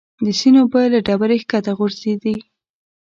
[0.25, 2.35] د سیند اوبه له ډبرې ښکته غورځېدې.